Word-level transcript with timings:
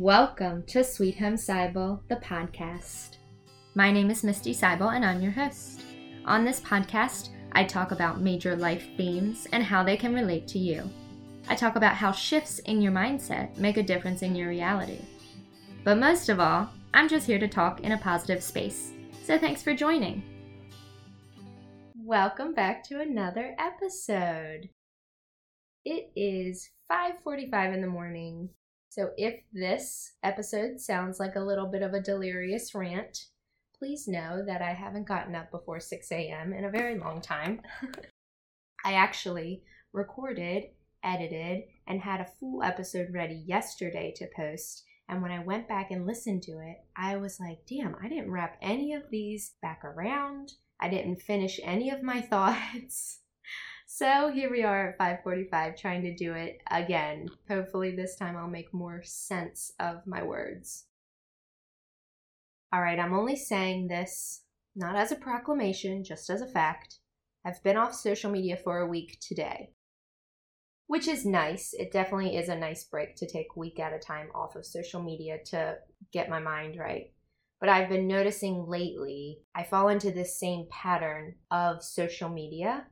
Welcome 0.00 0.62
to 0.68 0.82
Sweet 0.82 1.18
Home 1.18 1.34
Sibol, 1.34 2.00
the 2.08 2.16
podcast. 2.16 3.18
My 3.74 3.92
name 3.92 4.10
is 4.10 4.24
Misty 4.24 4.54
Sibol, 4.54 4.96
and 4.96 5.04
I'm 5.04 5.20
your 5.20 5.30
host. 5.30 5.82
On 6.24 6.42
this 6.42 6.58
podcast, 6.58 7.28
I 7.52 7.64
talk 7.64 7.90
about 7.90 8.22
major 8.22 8.56
life 8.56 8.88
themes 8.96 9.46
and 9.52 9.62
how 9.62 9.84
they 9.84 9.98
can 9.98 10.14
relate 10.14 10.48
to 10.48 10.58
you. 10.58 10.88
I 11.50 11.54
talk 11.54 11.76
about 11.76 11.96
how 11.96 12.12
shifts 12.12 12.60
in 12.60 12.80
your 12.80 12.92
mindset 12.92 13.58
make 13.58 13.76
a 13.76 13.82
difference 13.82 14.22
in 14.22 14.34
your 14.34 14.48
reality. 14.48 15.04
But 15.84 15.98
most 15.98 16.30
of 16.30 16.40
all, 16.40 16.70
I'm 16.94 17.06
just 17.06 17.26
here 17.26 17.38
to 17.38 17.46
talk 17.46 17.80
in 17.80 17.92
a 17.92 17.98
positive 17.98 18.42
space. 18.42 18.92
So 19.24 19.36
thanks 19.36 19.62
for 19.62 19.74
joining. 19.74 20.22
Welcome 21.94 22.54
back 22.54 22.84
to 22.84 23.02
another 23.02 23.54
episode. 23.58 24.70
It 25.84 26.10
is 26.16 26.70
5:45 26.88 27.74
in 27.74 27.82
the 27.82 27.86
morning 27.86 28.48
so 28.90 29.10
if 29.16 29.40
this 29.52 30.14
episode 30.24 30.80
sounds 30.80 31.20
like 31.20 31.36
a 31.36 31.40
little 31.40 31.66
bit 31.66 31.82
of 31.82 31.94
a 31.94 32.00
delirious 32.00 32.74
rant, 32.74 33.26
please 33.78 34.08
know 34.08 34.44
that 34.44 34.62
I 34.62 34.72
haven't 34.72 35.06
gotten 35.06 35.36
up 35.36 35.52
before 35.52 35.78
6 35.78 36.10
a.m. 36.10 36.52
in 36.52 36.64
a 36.64 36.70
very 36.70 36.98
long 36.98 37.20
time. 37.20 37.62
I 38.84 38.94
actually 38.94 39.62
recorded, 39.92 40.64
edited, 41.04 41.62
and 41.86 42.00
had 42.00 42.20
a 42.20 42.30
full 42.40 42.64
episode 42.64 43.14
ready 43.14 43.44
yesterday 43.46 44.12
to 44.16 44.26
post. 44.34 44.82
And 45.08 45.22
when 45.22 45.30
I 45.30 45.44
went 45.44 45.68
back 45.68 45.92
and 45.92 46.04
listened 46.04 46.42
to 46.44 46.58
it, 46.58 46.78
I 46.96 47.16
was 47.16 47.38
like, 47.38 47.60
damn, 47.68 47.94
I 48.02 48.08
didn't 48.08 48.32
wrap 48.32 48.56
any 48.60 48.92
of 48.92 49.04
these 49.08 49.52
back 49.62 49.84
around. 49.84 50.54
I 50.80 50.88
didn't 50.88 51.22
finish 51.22 51.60
any 51.62 51.90
of 51.90 52.02
my 52.02 52.20
thoughts. 52.20 53.20
So 53.92 54.30
here 54.30 54.48
we 54.48 54.62
are 54.62 54.90
at 54.90 54.98
5:45 54.98 55.76
trying 55.76 56.02
to 56.02 56.14
do 56.14 56.32
it 56.32 56.62
again. 56.70 57.28
Hopefully 57.48 57.90
this 57.90 58.14
time 58.14 58.36
I'll 58.36 58.46
make 58.46 58.72
more 58.72 59.02
sense 59.02 59.72
of 59.80 60.06
my 60.06 60.22
words. 60.22 60.86
All 62.72 62.80
right, 62.80 63.00
I'm 63.00 63.12
only 63.12 63.34
saying 63.34 63.88
this 63.88 64.44
not 64.76 64.94
as 64.94 65.10
a 65.10 65.16
proclamation, 65.16 66.04
just 66.04 66.30
as 66.30 66.40
a 66.40 66.46
fact. 66.46 67.00
I've 67.44 67.64
been 67.64 67.76
off 67.76 67.92
social 67.92 68.30
media 68.30 68.56
for 68.56 68.78
a 68.78 68.86
week 68.86 69.18
today. 69.20 69.74
Which 70.86 71.08
is 71.08 71.26
nice. 71.26 71.74
It 71.74 71.90
definitely 71.90 72.36
is 72.36 72.48
a 72.48 72.56
nice 72.56 72.84
break 72.84 73.16
to 73.16 73.26
take 73.26 73.56
week 73.56 73.80
at 73.80 73.92
a 73.92 73.98
time 73.98 74.28
off 74.36 74.54
of 74.54 74.64
social 74.64 75.02
media 75.02 75.42
to 75.46 75.78
get 76.12 76.30
my 76.30 76.38
mind 76.38 76.76
right. 76.78 77.12
But 77.58 77.68
I've 77.70 77.88
been 77.88 78.06
noticing 78.06 78.68
lately, 78.68 79.40
I 79.52 79.64
fall 79.64 79.88
into 79.88 80.12
this 80.12 80.38
same 80.38 80.68
pattern 80.70 81.34
of 81.50 81.82
social 81.82 82.28
media 82.28 82.86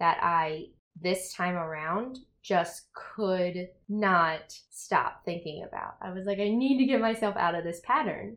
that 0.00 0.18
I, 0.22 0.66
this 1.00 1.32
time 1.32 1.54
around, 1.54 2.18
just 2.42 2.88
could 2.92 3.68
not 3.88 4.58
stop 4.70 5.24
thinking 5.24 5.64
about. 5.66 5.94
I 6.02 6.12
was 6.12 6.26
like, 6.26 6.38
I 6.38 6.48
need 6.48 6.78
to 6.78 6.84
get 6.84 7.00
myself 7.00 7.36
out 7.36 7.54
of 7.54 7.64
this 7.64 7.80
pattern. 7.84 8.36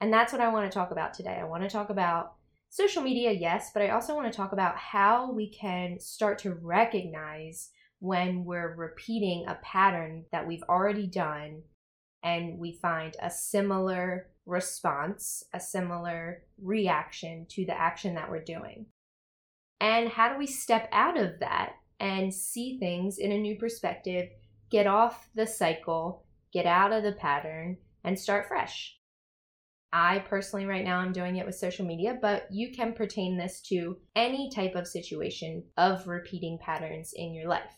And 0.00 0.12
that's 0.12 0.32
what 0.32 0.42
I 0.42 0.52
want 0.52 0.70
to 0.70 0.74
talk 0.74 0.90
about 0.90 1.14
today. 1.14 1.38
I 1.40 1.44
want 1.44 1.62
to 1.62 1.68
talk 1.68 1.90
about 1.90 2.34
social 2.68 3.02
media, 3.02 3.32
yes, 3.32 3.70
but 3.72 3.82
I 3.82 3.90
also 3.90 4.14
want 4.14 4.32
to 4.32 4.36
talk 4.36 4.52
about 4.52 4.76
how 4.76 5.30
we 5.30 5.50
can 5.50 6.00
start 6.00 6.38
to 6.40 6.54
recognize 6.54 7.70
when 8.00 8.44
we're 8.44 8.74
repeating 8.74 9.44
a 9.46 9.58
pattern 9.62 10.24
that 10.32 10.46
we've 10.46 10.64
already 10.68 11.06
done 11.06 11.62
and 12.22 12.58
we 12.58 12.72
find 12.72 13.14
a 13.22 13.30
similar 13.30 14.30
response, 14.46 15.44
a 15.52 15.60
similar 15.60 16.42
reaction 16.62 17.46
to 17.50 17.64
the 17.64 17.78
action 17.78 18.14
that 18.14 18.30
we're 18.30 18.42
doing. 18.42 18.86
And 19.80 20.08
how 20.08 20.30
do 20.30 20.38
we 20.38 20.46
step 20.46 20.88
out 20.92 21.18
of 21.18 21.40
that 21.40 21.72
and 21.98 22.32
see 22.32 22.78
things 22.78 23.18
in 23.18 23.32
a 23.32 23.38
new 23.38 23.56
perspective, 23.56 24.28
get 24.70 24.86
off 24.86 25.28
the 25.34 25.46
cycle, 25.46 26.24
get 26.52 26.66
out 26.66 26.92
of 26.92 27.02
the 27.02 27.12
pattern, 27.12 27.78
and 28.04 28.18
start 28.18 28.46
fresh? 28.46 28.96
I 29.92 30.20
personally, 30.20 30.66
right 30.66 30.84
now, 30.84 30.98
I'm 30.98 31.12
doing 31.12 31.36
it 31.36 31.46
with 31.46 31.56
social 31.56 31.84
media, 31.84 32.16
but 32.20 32.46
you 32.50 32.70
can 32.72 32.92
pertain 32.92 33.36
this 33.36 33.60
to 33.62 33.96
any 34.14 34.50
type 34.50 34.76
of 34.76 34.86
situation 34.86 35.64
of 35.76 36.06
repeating 36.06 36.58
patterns 36.58 37.12
in 37.14 37.34
your 37.34 37.48
life. 37.48 37.76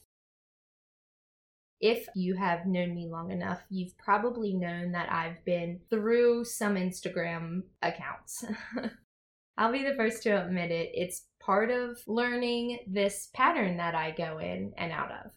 If 1.81 2.07
you 2.15 2.35
have 2.37 2.67
known 2.67 2.95
me 2.95 3.09
long 3.11 3.33
enough, 3.33 3.63
you've 3.71 3.97
probably 3.97 4.55
known 4.55 4.93
that 4.93 5.11
I've 5.11 5.45
been 5.45 5.81
through 5.91 6.45
some 6.45 6.77
Instagram 6.77 7.63
accounts. 7.81 8.45
I'll 9.59 9.73
be 9.73 9.83
the 9.83 9.95
first 9.97 10.23
to 10.25 10.45
admit 10.45 10.71
it. 10.71 10.91
It's 10.95 11.27
part 11.45 11.71
of 11.71 11.99
learning 12.07 12.79
this 12.87 13.29
pattern 13.35 13.77
that 13.79 13.95
I 13.95 14.13
go 14.13 14.39
in 14.39 14.73
and 14.77 14.93
out 14.93 15.11
of. 15.11 15.33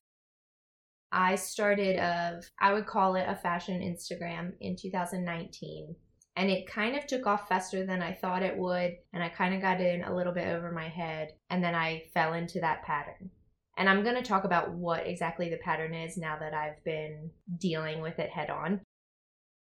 I 1.11 1.35
started 1.35 1.97
of 1.97 2.43
I 2.59 2.73
would 2.73 2.85
call 2.85 3.15
it 3.15 3.25
a 3.27 3.35
fashion 3.35 3.81
Instagram 3.81 4.53
in 4.59 4.75
2019 4.75 5.95
and 6.35 6.49
it 6.49 6.67
kind 6.67 6.97
of 6.97 7.07
took 7.07 7.25
off 7.25 7.47
faster 7.47 7.85
than 7.85 8.01
I 8.01 8.13
thought 8.13 8.43
it 8.43 8.57
would 8.57 8.95
and 9.13 9.23
I 9.23 9.29
kind 9.29 9.55
of 9.55 9.61
got 9.61 9.79
in 9.79 10.03
a 10.03 10.15
little 10.15 10.33
bit 10.33 10.47
over 10.47 10.71
my 10.71 10.89
head 10.89 11.29
and 11.49 11.63
then 11.63 11.73
I 11.73 12.03
fell 12.13 12.33
into 12.33 12.59
that 12.59 12.83
pattern. 12.83 13.29
And 13.77 13.89
I'm 13.89 14.03
going 14.03 14.15
to 14.15 14.21
talk 14.21 14.45
about 14.45 14.71
what 14.71 15.05
exactly 15.05 15.49
the 15.49 15.57
pattern 15.57 15.93
is 15.93 16.17
now 16.17 16.37
that 16.39 16.53
I've 16.53 16.81
been 16.83 17.29
dealing 17.57 18.01
with 18.01 18.19
it 18.19 18.29
head 18.29 18.49
on. 18.49 18.81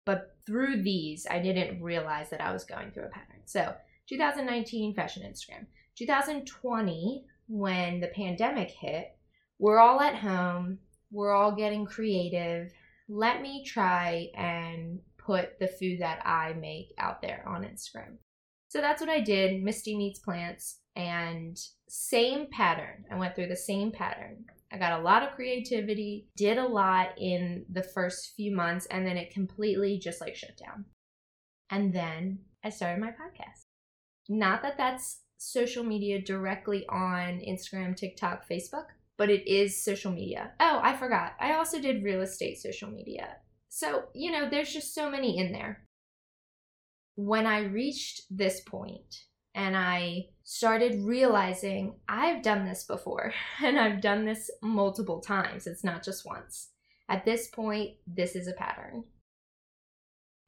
But 0.05 0.37
through 0.45 0.83
these, 0.83 1.27
I 1.31 1.39
didn't 1.39 1.81
realize 1.81 2.31
that 2.31 2.41
I 2.41 2.53
was 2.53 2.65
going 2.65 2.91
through 2.91 3.05
a 3.05 3.11
pattern. 3.11 3.43
So, 3.45 3.75
2019 4.09 4.95
fashion 4.95 5.23
Instagram. 5.23 5.67
2020, 5.99 7.25
when 7.49 8.01
the 8.01 8.09
pandemic 8.09 8.71
hit, 8.71 9.09
we're 9.59 9.79
all 9.79 10.01
at 10.01 10.17
home, 10.17 10.79
we're 11.11 11.33
all 11.33 11.55
getting 11.55 11.85
creative. 11.85 12.73
Let 13.09 13.43
me 13.43 13.65
try 13.65 14.29
and 14.35 15.01
put 15.19 15.59
the 15.59 15.69
food 15.69 16.01
that 16.01 16.27
I 16.27 16.55
make 16.55 16.95
out 16.99 17.23
there 17.23 17.45
on 17.47 17.63
Instagram. 17.63 18.17
So 18.69 18.81
that's 18.81 19.01
what 19.01 19.11
I 19.11 19.21
did 19.21 19.63
Misty 19.63 19.97
Meets 19.97 20.21
Plants, 20.21 20.81
and 20.97 21.59
same 21.89 22.47
pattern. 22.51 23.05
I 23.11 23.17
went 23.17 23.35
through 23.35 23.49
the 23.49 23.57
same 23.57 23.93
pattern. 23.93 24.45
I 24.73 24.79
got 24.79 24.99
a 24.99 25.03
lot 25.03 25.23
of 25.23 25.35
creativity, 25.35 26.29
did 26.37 26.57
a 26.57 26.67
lot 26.67 27.11
in 27.19 27.67
the 27.71 27.83
first 27.83 28.33
few 28.35 28.57
months, 28.57 28.87
and 28.87 29.07
then 29.07 29.19
it 29.19 29.35
completely 29.35 29.99
just 29.99 30.23
like 30.23 30.35
shut 30.35 30.57
down. 30.57 30.87
And 31.69 31.93
then 31.93 32.39
I 32.65 32.71
started 32.71 33.01
my 33.01 33.11
podcast. 33.11 33.65
Not 34.29 34.63
that 34.63 34.79
that's 34.79 35.21
social 35.43 35.83
media 35.83 36.23
directly 36.23 36.87
on 36.89 37.41
Instagram, 37.41 37.97
TikTok, 37.97 38.49
Facebook, 38.49 38.87
but 39.19 39.29
it 39.29 39.47
is 39.51 39.83
social 39.83 40.13
media. 40.13 40.53
Oh, 40.61 40.81
I 40.83 40.97
forgot. 40.97 41.33
I 41.41 41.55
also 41.55 41.81
did 41.81 42.05
real 42.05 42.23
estate 42.23 42.59
social 42.59 42.91
media. 42.91 43.37
So, 43.69 44.05
you 44.15 44.31
know, 44.31 44.49
there's 44.49 44.73
just 44.73 44.95
so 44.95 45.11
many 45.11 45.39
in 45.39 45.53
there. 45.53 45.85
When 47.17 47.47
I 47.47 47.65
reached 47.65 48.23
this 48.31 48.61
point 48.61 49.25
and 49.55 49.77
I 49.77 50.27
started 50.45 51.03
realizing 51.03 51.97
I've 52.09 52.43
done 52.43 52.65
this 52.65 52.85
before 52.85 53.35
and 53.63 53.79
I've 53.79 54.01
done 54.01 54.25
this 54.25 54.49
multiple 54.63 55.21
times, 55.21 55.67
it's 55.67 55.85
not 55.85 56.05
just 56.05 56.25
once. 56.25 56.69
At 57.09 57.25
this 57.25 57.49
point, 57.49 57.97
this 58.07 58.37
is 58.37 58.47
a 58.47 58.53
pattern. 58.53 59.05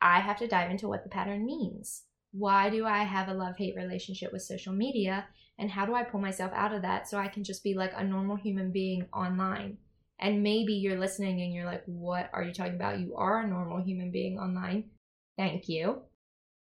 I 0.00 0.20
have 0.20 0.38
to 0.38 0.46
dive 0.46 0.70
into 0.70 0.86
what 0.86 1.02
the 1.02 1.10
pattern 1.10 1.44
means. 1.44 2.04
Why 2.36 2.68
do 2.68 2.84
I 2.84 3.04
have 3.04 3.28
a 3.28 3.34
love 3.34 3.56
hate 3.56 3.76
relationship 3.76 4.32
with 4.32 4.42
social 4.42 4.72
media? 4.72 5.26
And 5.56 5.70
how 5.70 5.86
do 5.86 5.94
I 5.94 6.02
pull 6.02 6.20
myself 6.20 6.50
out 6.52 6.74
of 6.74 6.82
that 6.82 7.08
so 7.08 7.16
I 7.16 7.28
can 7.28 7.44
just 7.44 7.62
be 7.62 7.74
like 7.74 7.92
a 7.94 8.02
normal 8.02 8.34
human 8.34 8.72
being 8.72 9.06
online? 9.14 9.78
And 10.18 10.42
maybe 10.42 10.72
you're 10.72 10.98
listening 10.98 11.42
and 11.42 11.54
you're 11.54 11.64
like, 11.64 11.84
what 11.86 12.30
are 12.32 12.42
you 12.42 12.52
talking 12.52 12.74
about? 12.74 12.98
You 12.98 13.14
are 13.14 13.40
a 13.40 13.46
normal 13.46 13.80
human 13.80 14.10
being 14.10 14.36
online. 14.36 14.90
Thank 15.36 15.68
you. 15.68 16.02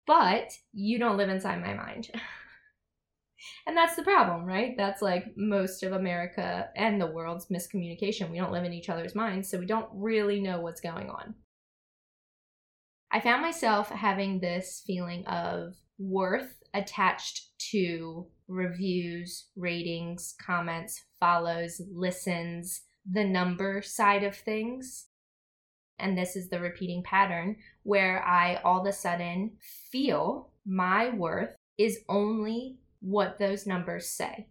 But 0.05 0.51
you 0.73 0.99
don't 0.99 1.17
live 1.17 1.29
inside 1.29 1.61
my 1.61 1.75
mind. 1.75 2.11
and 3.67 3.77
that's 3.77 3.95
the 3.95 4.03
problem, 4.03 4.45
right? 4.45 4.75
That's 4.77 5.01
like 5.01 5.37
most 5.37 5.85
of 5.85 5.93
America 5.93 6.71
and 6.75 7.01
the 7.01 7.07
world's 7.07 7.47
miscommunication. 7.47 8.31
We 8.31 8.39
don't 8.39 8.53
live 8.53 8.65
in 8.65 8.73
each 8.73 8.89
other's 8.89 9.15
minds, 9.15 9.49
so 9.49 9.59
we 9.59 9.67
don't 9.67 9.89
really 9.93 10.41
know 10.41 10.61
what's 10.61 10.81
going 10.81 11.09
on. 11.09 11.37
I 13.13 13.21
found 13.21 13.43
myself 13.43 13.91
having 13.91 14.41
this 14.41 14.83
feeling 14.87 15.27
of 15.27 15.75
worth 15.99 16.55
attached 16.73 17.51
to 17.71 18.27
reviews, 18.49 19.49
ratings, 19.55 20.35
comments, 20.45 21.03
follows, 21.21 21.81
listens, 21.93 22.81
the 23.11 23.25
number 23.25 23.83
side 23.83 24.25
of 24.25 24.35
things. 24.35 25.09
And 25.99 26.17
this 26.17 26.37
is 26.37 26.49
the 26.49 26.59
repeating 26.59 27.03
pattern 27.03 27.57
where 27.83 28.25
I 28.27 28.57
all 28.65 28.81
of 28.81 28.87
a 28.87 28.93
sudden 28.93 29.53
feel 29.91 30.51
my 30.65 31.11
worth 31.11 31.55
is 31.77 32.01
only 32.09 32.79
what 33.01 33.39
those 33.39 33.67
numbers 33.67 34.09
say. 34.09 34.49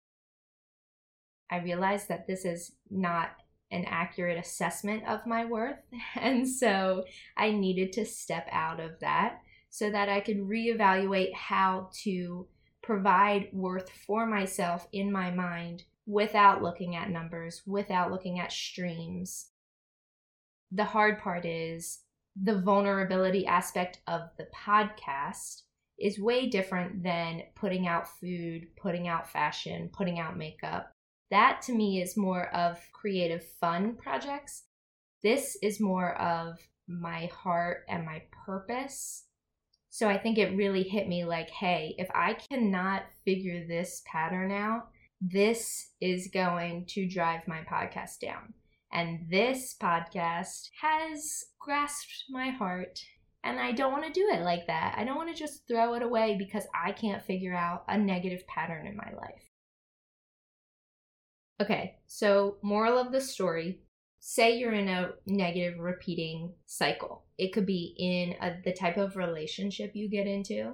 I 1.49 1.57
realize 1.57 2.07
that 2.07 2.27
this 2.27 2.45
is 2.45 2.73
not 2.89 3.31
an 3.71 3.85
accurate 3.85 4.37
assessment 4.37 5.03
of 5.07 5.25
my 5.25 5.45
worth. 5.45 5.79
And 6.15 6.47
so 6.47 7.05
I 7.37 7.51
needed 7.51 7.93
to 7.93 8.05
step 8.05 8.47
out 8.51 8.79
of 8.79 8.99
that 8.99 9.39
so 9.69 9.89
that 9.89 10.09
I 10.09 10.19
could 10.19 10.37
reevaluate 10.37 11.33
how 11.33 11.89
to 12.03 12.47
provide 12.83 13.49
worth 13.53 13.89
for 13.89 14.25
myself 14.25 14.87
in 14.91 15.11
my 15.11 15.31
mind 15.31 15.83
without 16.05 16.61
looking 16.61 16.95
at 16.95 17.09
numbers, 17.09 17.61
without 17.65 18.11
looking 18.11 18.39
at 18.39 18.51
streams. 18.51 19.49
The 20.71 20.83
hard 20.83 21.19
part 21.19 21.45
is 21.45 21.99
the 22.41 22.59
vulnerability 22.59 23.45
aspect 23.45 23.99
of 24.07 24.21
the 24.37 24.47
podcast 24.55 25.63
is 25.99 26.19
way 26.19 26.49
different 26.49 27.03
than 27.03 27.43
putting 27.55 27.87
out 27.87 28.07
food, 28.19 28.67
putting 28.75 29.07
out 29.07 29.29
fashion, 29.29 29.89
putting 29.93 30.19
out 30.19 30.37
makeup. 30.37 30.91
That 31.31 31.61
to 31.63 31.73
me 31.73 32.01
is 32.01 32.17
more 32.17 32.53
of 32.53 32.77
creative 32.91 33.43
fun 33.43 33.95
projects. 33.95 34.65
This 35.23 35.57
is 35.63 35.79
more 35.79 36.15
of 36.21 36.59
my 36.87 37.27
heart 37.27 37.85
and 37.87 38.05
my 38.05 38.23
purpose. 38.45 39.23
So 39.89 40.09
I 40.09 40.17
think 40.17 40.37
it 40.37 40.57
really 40.57 40.83
hit 40.83 41.07
me 41.07 41.23
like, 41.23 41.49
hey, 41.49 41.95
if 41.97 42.09
I 42.13 42.33
cannot 42.33 43.03
figure 43.23 43.65
this 43.65 44.03
pattern 44.05 44.51
out, 44.51 44.89
this 45.21 45.91
is 46.01 46.29
going 46.33 46.85
to 46.87 47.07
drive 47.07 47.47
my 47.47 47.61
podcast 47.61 48.19
down. 48.19 48.53
And 48.91 49.25
this 49.29 49.75
podcast 49.81 50.69
has 50.81 51.45
grasped 51.59 52.25
my 52.29 52.49
heart. 52.49 52.99
And 53.43 53.59
I 53.59 53.71
don't 53.71 53.93
want 53.93 54.05
to 54.05 54.11
do 54.11 54.29
it 54.33 54.41
like 54.41 54.67
that. 54.67 54.95
I 54.97 55.05
don't 55.05 55.15
want 55.15 55.29
to 55.29 55.39
just 55.39 55.67
throw 55.67 55.93
it 55.93 56.03
away 56.03 56.35
because 56.37 56.67
I 56.75 56.91
can't 56.91 57.23
figure 57.23 57.55
out 57.55 57.85
a 57.87 57.97
negative 57.97 58.45
pattern 58.47 58.85
in 58.85 58.97
my 58.97 59.11
life. 59.15 59.50
Okay, 61.61 61.99
so 62.07 62.57
moral 62.63 62.97
of 62.97 63.11
the 63.11 63.21
story 63.21 63.81
say 64.19 64.57
you're 64.57 64.73
in 64.73 64.87
a 64.87 65.11
negative 65.27 65.77
repeating 65.77 66.51
cycle. 66.65 67.25
It 67.37 67.53
could 67.53 67.67
be 67.67 67.93
in 67.99 68.33
a, 68.41 68.59
the 68.65 68.73
type 68.73 68.97
of 68.97 69.15
relationship 69.15 69.91
you 69.93 70.09
get 70.09 70.25
into, 70.25 70.73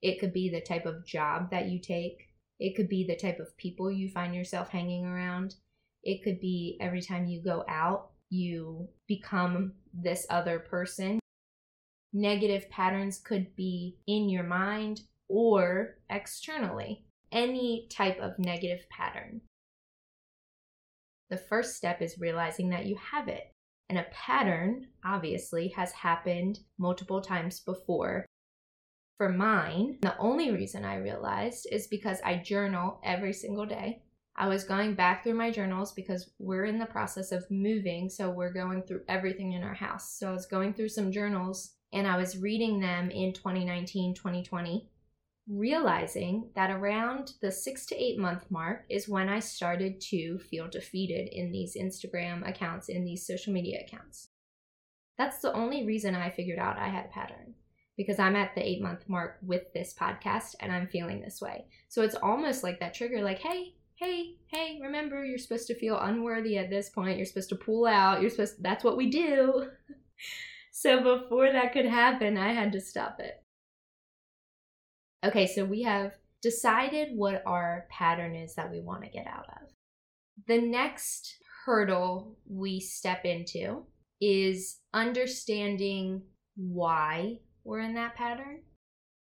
it 0.00 0.20
could 0.20 0.32
be 0.32 0.48
the 0.48 0.60
type 0.60 0.86
of 0.86 1.04
job 1.04 1.50
that 1.50 1.66
you 1.66 1.80
take, 1.80 2.28
it 2.60 2.76
could 2.76 2.88
be 2.88 3.04
the 3.04 3.16
type 3.16 3.40
of 3.40 3.56
people 3.56 3.90
you 3.90 4.10
find 4.10 4.32
yourself 4.32 4.68
hanging 4.68 5.04
around, 5.04 5.56
it 6.04 6.22
could 6.22 6.38
be 6.38 6.78
every 6.80 7.02
time 7.02 7.26
you 7.26 7.42
go 7.42 7.64
out, 7.68 8.10
you 8.30 8.88
become 9.08 9.72
this 9.92 10.24
other 10.30 10.60
person. 10.60 11.18
Negative 12.12 12.70
patterns 12.70 13.18
could 13.18 13.56
be 13.56 13.96
in 14.06 14.28
your 14.28 14.44
mind 14.44 15.00
or 15.28 15.98
externally. 16.08 17.04
Any 17.32 17.88
type 17.90 18.20
of 18.20 18.38
negative 18.38 18.86
pattern. 18.88 19.40
The 21.30 21.36
first 21.36 21.76
step 21.76 22.00
is 22.00 22.18
realizing 22.18 22.70
that 22.70 22.86
you 22.86 22.96
have 22.96 23.28
it. 23.28 23.52
And 23.88 23.98
a 23.98 24.06
pattern, 24.12 24.88
obviously, 25.04 25.68
has 25.68 25.92
happened 25.92 26.60
multiple 26.78 27.20
times 27.20 27.60
before. 27.60 28.26
For 29.16 29.28
mine, 29.28 29.98
the 30.02 30.16
only 30.18 30.50
reason 30.50 30.84
I 30.84 30.96
realized 30.96 31.66
is 31.72 31.86
because 31.86 32.20
I 32.24 32.36
journal 32.36 33.00
every 33.02 33.32
single 33.32 33.66
day. 33.66 34.02
I 34.36 34.46
was 34.46 34.62
going 34.62 34.94
back 34.94 35.24
through 35.24 35.34
my 35.34 35.50
journals 35.50 35.92
because 35.92 36.30
we're 36.38 36.66
in 36.66 36.78
the 36.78 36.86
process 36.86 37.32
of 37.32 37.50
moving, 37.50 38.08
so 38.08 38.30
we're 38.30 38.52
going 38.52 38.84
through 38.84 39.02
everything 39.08 39.52
in 39.52 39.64
our 39.64 39.74
house. 39.74 40.16
So 40.16 40.28
I 40.28 40.32
was 40.32 40.46
going 40.46 40.74
through 40.74 40.90
some 40.90 41.10
journals 41.10 41.74
and 41.92 42.06
I 42.06 42.16
was 42.16 42.38
reading 42.38 42.78
them 42.78 43.10
in 43.10 43.32
2019, 43.32 44.14
2020, 44.14 44.88
realizing 45.50 46.50
that 46.54 46.70
around 46.70 47.32
the 47.40 47.50
six 47.50 47.86
to 47.86 47.96
eight 47.96 48.18
month 48.18 48.44
mark 48.50 48.84
is 48.90 49.08
when 49.08 49.28
I 49.28 49.40
started 49.40 50.00
to 50.02 50.38
feel 50.38 50.68
defeated 50.68 51.28
in 51.32 51.50
these 51.50 51.76
Instagram 51.76 52.46
accounts, 52.48 52.88
in 52.88 53.04
these 53.04 53.26
social 53.26 53.52
media 53.52 53.80
accounts. 53.86 54.28
That's 55.16 55.40
the 55.40 55.52
only 55.52 55.86
reason 55.86 56.14
I 56.14 56.30
figured 56.30 56.58
out 56.58 56.78
I 56.78 56.88
had 56.88 57.06
a 57.06 57.08
pattern 57.08 57.54
because 57.96 58.18
I'm 58.18 58.36
at 58.36 58.54
the 58.54 58.66
eight 58.66 58.80
month 58.80 59.08
mark 59.08 59.38
with 59.42 59.72
this 59.74 59.94
podcast 59.98 60.54
and 60.60 60.70
I'm 60.70 60.86
feeling 60.86 61.20
this 61.20 61.40
way. 61.40 61.64
So 61.88 62.02
it's 62.02 62.14
almost 62.14 62.62
like 62.62 62.78
that 62.80 62.94
trigger, 62.94 63.22
like, 63.22 63.40
hey, 63.40 63.74
hey, 63.96 64.36
hey, 64.46 64.78
remember 64.80 65.24
you're 65.24 65.38
supposed 65.38 65.66
to 65.66 65.78
feel 65.78 65.98
unworthy 65.98 66.58
at 66.58 66.70
this 66.70 66.90
point. 66.90 67.16
You're 67.16 67.26
supposed 67.26 67.48
to 67.48 67.56
pull 67.56 67.86
out. 67.86 68.20
You're 68.20 68.30
supposed 68.30 68.56
to, 68.56 68.62
that's 68.62 68.84
what 68.84 68.96
we 68.96 69.10
do. 69.10 69.68
so 70.72 71.20
before 71.20 71.50
that 71.50 71.72
could 71.72 71.86
happen, 71.86 72.36
I 72.36 72.52
had 72.52 72.70
to 72.72 72.80
stop 72.80 73.18
it. 73.18 73.42
Okay, 75.24 75.46
so 75.46 75.64
we 75.64 75.82
have 75.82 76.12
decided 76.42 77.16
what 77.16 77.42
our 77.44 77.86
pattern 77.90 78.36
is 78.36 78.54
that 78.54 78.70
we 78.70 78.80
want 78.80 79.02
to 79.02 79.10
get 79.10 79.26
out 79.26 79.46
of. 79.60 79.68
The 80.46 80.60
next 80.60 81.36
hurdle 81.64 82.38
we 82.48 82.78
step 82.80 83.24
into 83.24 83.84
is 84.20 84.78
understanding 84.94 86.22
why 86.56 87.38
we're 87.64 87.80
in 87.80 87.94
that 87.94 88.14
pattern. 88.14 88.62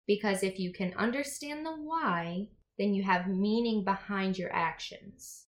Because 0.05 0.43
if 0.43 0.59
you 0.59 0.71
can 0.71 0.93
understand 0.97 1.65
the 1.65 1.75
why, 1.75 2.49
then 2.77 2.93
you 2.93 3.03
have 3.03 3.27
meaning 3.27 3.83
behind 3.83 4.37
your 4.37 4.53
actions. 4.53 5.45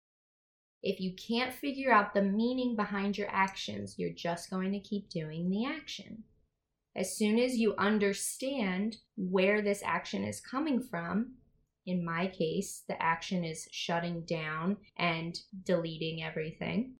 If 0.82 1.00
you 1.00 1.14
can't 1.16 1.52
figure 1.52 1.92
out 1.92 2.14
the 2.14 2.22
meaning 2.22 2.76
behind 2.76 3.18
your 3.18 3.28
actions, 3.30 3.94
you're 3.98 4.14
just 4.14 4.50
going 4.50 4.72
to 4.72 4.80
keep 4.80 5.10
doing 5.10 5.50
the 5.50 5.66
action. 5.66 6.24
As 6.96 7.14
soon 7.14 7.38
as 7.38 7.58
you 7.58 7.74
understand 7.76 8.96
where 9.16 9.60
this 9.60 9.82
action 9.84 10.24
is 10.24 10.40
coming 10.40 10.80
from, 10.80 11.34
in 11.84 12.02
my 12.02 12.26
case, 12.26 12.84
the 12.88 13.00
action 13.00 13.44
is 13.44 13.68
shutting 13.70 14.22
down 14.22 14.78
and 14.96 15.38
deleting 15.64 16.22
everything. 16.22 16.94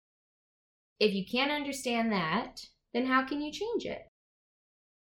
If 1.00 1.14
you 1.14 1.24
can't 1.24 1.50
understand 1.50 2.12
that, 2.12 2.60
then 2.92 3.06
how 3.06 3.24
can 3.24 3.40
you 3.40 3.50
change 3.50 3.86
it? 3.86 4.02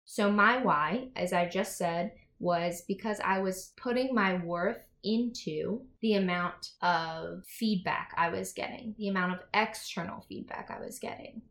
So, 0.04 0.30
my 0.30 0.58
why, 0.62 1.08
as 1.16 1.32
I 1.32 1.48
just 1.48 1.78
said, 1.78 2.12
was 2.38 2.84
because 2.86 3.18
I 3.24 3.40
was 3.40 3.72
putting 3.76 4.14
my 4.14 4.34
worth 4.44 4.86
into 5.02 5.86
the 6.02 6.14
amount 6.14 6.72
of 6.82 7.44
feedback 7.46 8.12
I 8.16 8.28
was 8.28 8.52
getting, 8.52 8.94
the 8.98 9.08
amount 9.08 9.32
of 9.32 9.40
external 9.54 10.24
feedback 10.28 10.70
I 10.70 10.84
was 10.84 10.98
getting. 10.98 11.42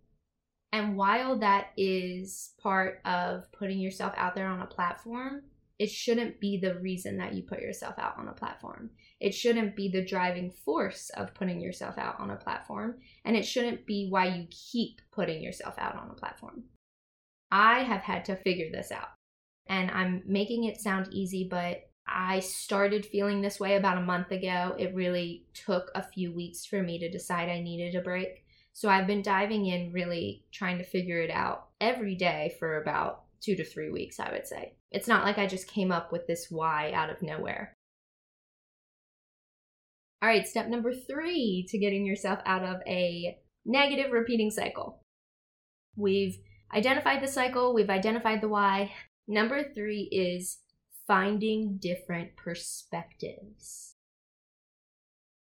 And 0.75 0.97
while 0.97 1.39
that 1.39 1.67
is 1.77 2.51
part 2.61 2.99
of 3.05 3.49
putting 3.53 3.79
yourself 3.79 4.13
out 4.17 4.35
there 4.35 4.47
on 4.47 4.59
a 4.59 4.65
platform, 4.65 5.43
it 5.79 5.89
shouldn't 5.89 6.41
be 6.41 6.59
the 6.59 6.77
reason 6.79 7.17
that 7.19 7.33
you 7.33 7.43
put 7.43 7.61
yourself 7.61 7.95
out 7.97 8.17
on 8.17 8.27
a 8.27 8.33
platform. 8.33 8.89
It 9.21 9.33
shouldn't 9.33 9.77
be 9.77 9.87
the 9.87 10.03
driving 10.03 10.51
force 10.51 11.09
of 11.15 11.33
putting 11.33 11.61
yourself 11.61 11.97
out 11.97 12.19
on 12.19 12.29
a 12.29 12.35
platform. 12.35 12.95
And 13.23 13.37
it 13.37 13.45
shouldn't 13.45 13.85
be 13.85 14.07
why 14.09 14.25
you 14.25 14.47
keep 14.49 14.99
putting 15.13 15.41
yourself 15.41 15.75
out 15.77 15.95
on 15.95 16.09
a 16.09 16.13
platform. 16.13 16.65
I 17.49 17.83
have 17.83 18.01
had 18.01 18.25
to 18.25 18.35
figure 18.35 18.69
this 18.69 18.91
out. 18.91 19.07
And 19.67 19.89
I'm 19.91 20.23
making 20.27 20.65
it 20.65 20.81
sound 20.81 21.07
easy, 21.13 21.47
but 21.49 21.83
I 22.05 22.41
started 22.41 23.05
feeling 23.05 23.41
this 23.41 23.61
way 23.61 23.77
about 23.77 23.97
a 23.97 24.01
month 24.01 24.29
ago. 24.31 24.75
It 24.77 24.93
really 24.93 25.45
took 25.53 25.89
a 25.95 26.03
few 26.03 26.35
weeks 26.35 26.65
for 26.65 26.83
me 26.83 26.99
to 26.99 27.09
decide 27.09 27.47
I 27.47 27.61
needed 27.61 27.95
a 27.95 28.01
break. 28.01 28.44
So 28.75 28.89
I've 28.89 29.07
been 29.07 29.21
diving 29.21 29.67
in, 29.67 29.93
really 29.93 30.43
trying 30.51 30.79
to 30.79 30.83
figure 30.83 31.21
it 31.21 31.31
out 31.31 31.67
every 31.79 32.13
day 32.13 32.57
for 32.59 32.81
about 32.81 33.23
two 33.41 33.55
to 33.55 33.63
three 33.63 33.89
weeks, 33.89 34.19
I 34.19 34.29
would 34.33 34.45
say. 34.45 34.75
It's 34.91 35.07
not 35.07 35.23
like 35.23 35.37
I 35.37 35.47
just 35.47 35.69
came 35.69 35.93
up 35.93 36.11
with 36.11 36.27
this 36.27 36.47
why 36.49 36.91
out 36.91 37.09
of 37.09 37.21
nowhere. 37.21 37.73
All 40.21 40.27
right, 40.27 40.45
step 40.45 40.67
number 40.67 40.91
three 40.93 41.65
to 41.69 41.77
getting 41.77 42.05
yourself 42.05 42.39
out 42.45 42.63
of 42.63 42.81
a 42.85 43.37
negative 43.65 44.11
repeating 44.11 44.51
cycle. 44.51 44.99
We've 45.95 46.35
identified 46.75 47.23
the 47.23 47.29
cycle, 47.29 47.73
we've 47.73 47.89
identified 47.89 48.41
the 48.41 48.49
why. 48.49 48.91
Number 49.25 49.63
three 49.73 50.09
is 50.11 50.57
finding 51.07 51.77
different 51.81 52.35
perspectives. 52.35 53.94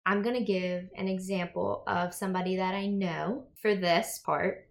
I'm 0.06 0.22
going 0.22 0.36
to 0.36 0.44
give 0.44 0.90
an 0.96 1.08
example 1.08 1.84
of 1.88 2.14
somebody 2.14 2.58
that 2.58 2.76
I 2.76 2.88
know 2.88 3.48
for 3.62 3.76
this 3.76 4.20
part 4.26 4.68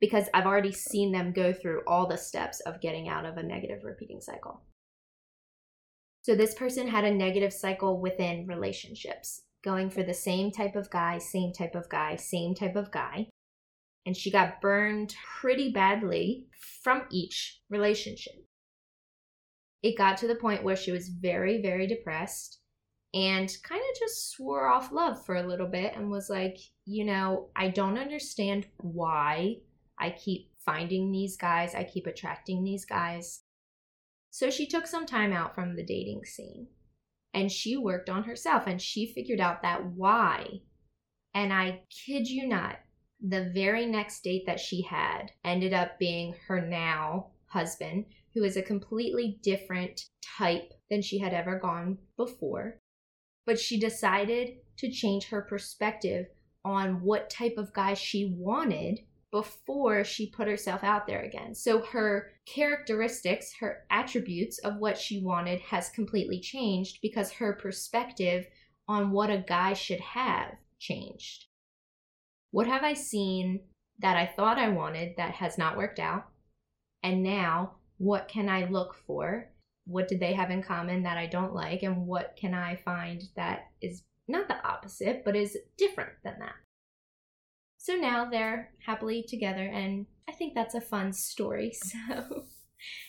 because 0.00 0.26
I've 0.32 0.46
already 0.46 0.72
seen 0.72 1.12
them 1.12 1.32
go 1.32 1.52
through 1.52 1.82
all 1.86 2.06
the 2.06 2.16
steps 2.16 2.60
of 2.60 2.80
getting 2.80 3.08
out 3.08 3.24
of 3.24 3.36
a 3.36 3.42
negative 3.42 3.82
repeating 3.82 4.20
cycle. 4.20 4.62
So, 6.22 6.34
this 6.34 6.54
person 6.54 6.88
had 6.88 7.04
a 7.04 7.14
negative 7.14 7.52
cycle 7.52 8.00
within 8.00 8.46
relationships, 8.46 9.42
going 9.64 9.90
for 9.90 10.02
the 10.02 10.14
same 10.14 10.52
type 10.52 10.76
of 10.76 10.90
guy, 10.90 11.18
same 11.18 11.52
type 11.52 11.74
of 11.74 11.88
guy, 11.88 12.16
same 12.16 12.54
type 12.54 12.76
of 12.76 12.90
guy. 12.90 13.28
And 14.06 14.16
she 14.16 14.30
got 14.30 14.60
burned 14.60 15.14
pretty 15.40 15.72
badly 15.72 16.46
from 16.82 17.02
each 17.10 17.60
relationship 17.70 18.34
it 19.82 19.96
got 19.96 20.16
to 20.18 20.26
the 20.26 20.34
point 20.34 20.64
where 20.64 20.76
she 20.76 20.92
was 20.92 21.08
very, 21.08 21.62
very 21.62 21.86
depressed 21.86 22.60
and 23.14 23.50
kind 23.62 23.80
of 23.80 23.98
just 23.98 24.30
swore 24.30 24.68
off 24.68 24.92
love 24.92 25.24
for 25.24 25.36
a 25.36 25.46
little 25.46 25.66
bit 25.66 25.94
and 25.96 26.10
was 26.10 26.28
like, 26.28 26.58
you 26.84 27.04
know, 27.04 27.48
I 27.56 27.68
don't 27.68 27.98
understand 27.98 28.66
why 28.78 29.56
I 29.98 30.10
keep 30.10 30.50
finding 30.64 31.10
these 31.10 31.36
guys, 31.36 31.74
I 31.74 31.84
keep 31.84 32.06
attracting 32.06 32.62
these 32.62 32.84
guys. 32.84 33.40
So 34.30 34.50
she 34.50 34.66
took 34.66 34.86
some 34.86 35.06
time 35.06 35.32
out 35.32 35.54
from 35.54 35.74
the 35.74 35.84
dating 35.84 36.24
scene 36.24 36.68
and 37.32 37.50
she 37.50 37.76
worked 37.76 38.10
on 38.10 38.24
herself 38.24 38.64
and 38.66 38.80
she 38.80 39.12
figured 39.12 39.40
out 39.40 39.62
that 39.62 39.84
why. 39.84 40.60
And 41.34 41.52
I 41.52 41.82
kid 41.90 42.28
you 42.28 42.46
not, 42.46 42.76
the 43.20 43.50
very 43.54 43.86
next 43.86 44.22
date 44.22 44.44
that 44.46 44.60
she 44.60 44.82
had 44.82 45.32
ended 45.44 45.72
up 45.72 45.98
being 45.98 46.34
her 46.46 46.60
now 46.60 47.28
husband 47.46 48.04
who 48.34 48.44
is 48.44 48.56
a 48.56 48.62
completely 48.62 49.38
different 49.42 50.02
type 50.36 50.72
than 50.90 51.02
she 51.02 51.18
had 51.18 51.32
ever 51.32 51.58
gone 51.58 51.98
before. 52.16 52.80
But 53.48 53.58
she 53.58 53.80
decided 53.80 54.58
to 54.76 54.90
change 54.90 55.28
her 55.28 55.40
perspective 55.40 56.26
on 56.66 57.00
what 57.00 57.30
type 57.30 57.54
of 57.56 57.72
guy 57.72 57.94
she 57.94 58.34
wanted 58.36 59.00
before 59.30 60.04
she 60.04 60.28
put 60.28 60.46
herself 60.46 60.84
out 60.84 61.06
there 61.06 61.22
again. 61.22 61.54
So 61.54 61.80
her 61.80 62.32
characteristics, 62.44 63.54
her 63.60 63.86
attributes 63.88 64.58
of 64.58 64.76
what 64.76 64.98
she 64.98 65.22
wanted 65.22 65.60
has 65.62 65.88
completely 65.88 66.40
changed 66.40 66.98
because 67.00 67.32
her 67.32 67.54
perspective 67.54 68.44
on 68.86 69.12
what 69.12 69.30
a 69.30 69.38
guy 69.48 69.72
should 69.72 70.00
have 70.00 70.52
changed. 70.78 71.46
What 72.50 72.66
have 72.66 72.82
I 72.84 72.92
seen 72.92 73.60
that 74.00 74.18
I 74.18 74.26
thought 74.26 74.58
I 74.58 74.68
wanted 74.68 75.14
that 75.16 75.36
has 75.36 75.56
not 75.56 75.78
worked 75.78 75.98
out? 75.98 76.26
And 77.02 77.22
now, 77.22 77.76
what 77.96 78.28
can 78.28 78.50
I 78.50 78.68
look 78.68 78.94
for? 79.06 79.48
What 79.88 80.06
did 80.06 80.20
they 80.20 80.34
have 80.34 80.50
in 80.50 80.62
common 80.62 81.02
that 81.04 81.16
I 81.16 81.26
don't 81.26 81.54
like? 81.54 81.82
And 81.82 82.06
what 82.06 82.36
can 82.38 82.52
I 82.52 82.76
find 82.84 83.22
that 83.36 83.70
is 83.80 84.04
not 84.28 84.46
the 84.46 84.62
opposite, 84.62 85.24
but 85.24 85.34
is 85.34 85.56
different 85.78 86.12
than 86.22 86.38
that? 86.40 86.54
So 87.78 87.94
now 87.94 88.28
they're 88.28 88.72
happily 88.84 89.24
together, 89.26 89.62
and 89.62 90.04
I 90.28 90.32
think 90.32 90.54
that's 90.54 90.74
a 90.74 90.80
fun 90.80 91.12
story. 91.12 91.72
So 92.08 92.44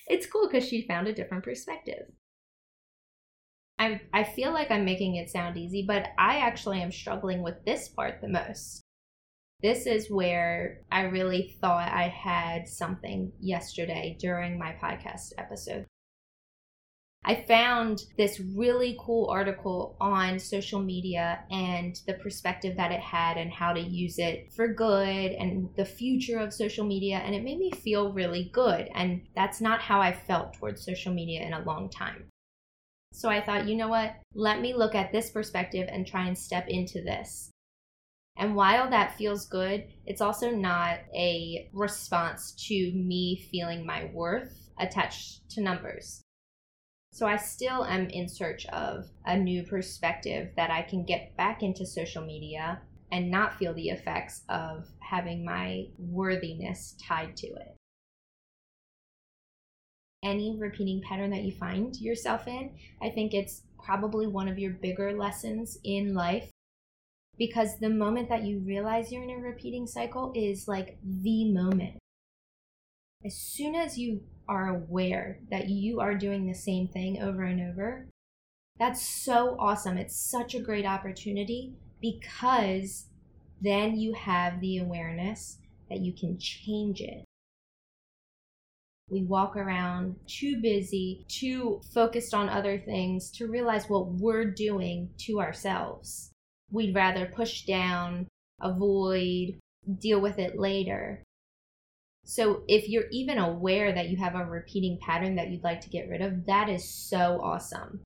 it's 0.08 0.26
cool 0.26 0.48
because 0.48 0.68
she 0.68 0.88
found 0.88 1.08
a 1.08 1.14
different 1.14 1.44
perspective. 1.44 2.08
I, 3.78 4.02
I 4.14 4.24
feel 4.24 4.52
like 4.52 4.72
I'm 4.72 4.84
making 4.84 5.16
it 5.16 5.30
sound 5.30 5.58
easy, 5.58 5.86
but 5.88 6.08
I 6.18 6.38
actually 6.38 6.82
am 6.82 6.92
struggling 6.92 7.44
with 7.44 7.64
this 7.66 7.88
part 7.90 8.20
the 8.20 8.30
most. 8.30 8.82
This 9.62 9.86
is 9.86 10.10
where 10.10 10.82
I 10.92 11.02
really 11.04 11.58
thought 11.62 11.92
I 11.92 12.08
had 12.08 12.68
something 12.68 13.32
yesterday 13.40 14.18
during 14.20 14.58
my 14.58 14.76
podcast 14.82 15.34
episode. 15.38 15.86
I 17.26 17.44
found 17.48 18.04
this 18.18 18.40
really 18.40 18.98
cool 19.00 19.30
article 19.30 19.98
on 20.00 20.40
social 20.40 20.82
media 20.82 21.44
and 21.52 21.96
the 22.08 22.14
perspective 22.14 22.78
that 22.78 22.92
it 22.92 23.02
had 23.02 23.38
and 23.38 23.52
how 23.52 23.74
to 23.74 23.80
use 23.80 24.18
it 24.18 24.52
for 24.54 24.74
good 24.74 25.34
and 25.34 25.70
the 25.76 25.86
future 25.86 26.40
of 26.40 26.54
social 26.54 26.86
media. 26.86 27.18
And 27.18 27.36
it 27.36 27.44
made 27.44 27.60
me 27.60 27.72
feel 27.72 28.14
really 28.14 28.50
good. 28.54 28.90
And 28.96 29.22
that's 29.36 29.60
not 29.62 29.82
how 29.82 30.02
I 30.02 30.14
felt 30.14 30.54
towards 30.54 30.84
social 30.84 31.14
media 31.14 31.42
in 31.42 31.54
a 31.54 31.64
long 31.64 31.90
time. 31.90 32.30
So 33.12 33.30
I 33.30 33.42
thought, 33.46 33.68
you 33.68 33.76
know 33.76 33.90
what? 33.90 34.16
Let 34.34 34.62
me 34.62 34.74
look 34.74 34.96
at 34.96 35.12
this 35.12 35.30
perspective 35.30 35.90
and 35.92 36.08
try 36.08 36.26
and 36.26 36.38
step 36.38 36.68
into 36.68 37.02
this. 37.02 37.52
And 38.38 38.56
while 38.56 38.90
that 38.90 39.18
feels 39.18 39.46
good, 39.46 39.86
it's 40.06 40.22
also 40.22 40.52
not 40.52 41.00
a 41.14 41.70
response 41.74 42.54
to 42.70 42.92
me 42.94 43.50
feeling 43.52 43.86
my 43.86 44.10
worth 44.14 44.70
attached 44.80 45.50
to 45.52 45.62
numbers. 45.62 46.24
So 47.20 47.28
I 47.28 47.36
still 47.36 47.84
am 47.84 48.08
in 48.08 48.30
search 48.30 48.66
of 48.68 49.10
a 49.26 49.36
new 49.36 49.64
perspective 49.64 50.52
that 50.56 50.72
I 50.72 50.84
can 50.84 51.04
get 51.04 51.36
back 51.36 51.62
into 51.62 51.86
social 51.86 52.24
media 52.24 52.80
and 53.12 53.30
not 53.30 53.56
feel 53.60 53.74
the 53.74 53.90
effects 53.90 54.44
of 54.48 54.88
having 55.00 55.44
my 55.44 55.88
worthiness 55.98 56.96
tied 57.06 57.36
to 57.36 57.48
it. 57.48 57.76
Any 60.24 60.56
repeating 60.58 61.02
pattern 61.02 61.32
that 61.32 61.44
you 61.44 61.52
find 61.52 61.94
yourself 61.98 62.48
in, 62.48 62.78
I 63.02 63.10
think 63.10 63.34
it's 63.34 63.64
probably 63.84 64.26
one 64.26 64.48
of 64.48 64.58
your 64.58 64.72
bigger 64.72 65.12
lessons 65.12 65.78
in 65.84 66.14
life 66.14 66.50
because 67.38 67.80
the 67.80 67.90
moment 67.90 68.30
that 68.30 68.46
you 68.46 68.60
realize 68.60 69.12
you're 69.12 69.24
in 69.24 69.32
a 69.32 69.40
repeating 69.40 69.88
cycle 69.88 70.32
is 70.34 70.70
like 70.70 70.98
the 71.04 71.52
moment. 71.52 72.00
As 73.26 73.36
soon 73.36 73.76
as 73.76 73.98
you 73.98 74.22
are 74.48 74.68
aware 74.68 75.40
that 75.52 75.70
you 75.70 76.00
are 76.00 76.16
doing 76.16 76.48
the 76.48 76.54
same 76.54 76.88
thing 76.88 77.22
over 77.22 77.44
and 77.44 77.62
over, 77.62 78.08
that's 78.78 79.02
so 79.02 79.58
awesome. 79.60 79.98
It's 79.98 80.16
such 80.16 80.56
a 80.56 80.62
great 80.62 80.86
opportunity 80.86 81.74
because 82.02 83.08
then 83.62 84.00
you 84.00 84.14
have 84.14 84.62
the 84.62 84.78
awareness 84.78 85.58
that 85.90 86.00
you 86.00 86.14
can 86.14 86.38
change 86.40 87.02
it. 87.02 87.26
We 89.10 89.24
walk 89.24 89.58
around 89.58 90.16
too 90.28 90.62
busy, 90.62 91.26
too 91.28 91.82
focused 91.94 92.34
on 92.34 92.48
other 92.48 92.78
things 92.78 93.32
to 93.32 93.48
realize 93.48 93.90
what 93.90 94.12
we're 94.14 94.46
doing 94.46 95.10
to 95.26 95.42
ourselves 95.42 96.32
we'd 96.72 96.96
rather 96.96 97.26
push 97.26 97.64
down, 97.64 98.28
avoid, 98.62 99.60
deal 100.00 100.22
with 100.22 100.40
it 100.40 100.58
later. 100.58 101.24
So, 102.30 102.62
if 102.68 102.88
you're 102.88 103.10
even 103.10 103.40
aware 103.40 103.92
that 103.92 104.10
you 104.10 104.18
have 104.18 104.36
a 104.36 104.46
repeating 104.46 105.00
pattern 105.02 105.36
that 105.38 105.50
you'd 105.50 105.64
like 105.64 105.82
to 105.82 105.90
get 105.90 106.08
rid 106.08 106.22
of, 106.22 106.46
that 106.46 106.70
is 106.70 106.88
so 106.88 107.42
awesome. 107.42 108.02